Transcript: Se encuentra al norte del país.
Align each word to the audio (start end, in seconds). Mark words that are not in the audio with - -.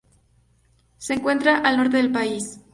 Se 0.97 1.13
encuentra 1.13 1.59
al 1.59 1.77
norte 1.77 1.97
del 1.97 2.11
país. 2.11 2.59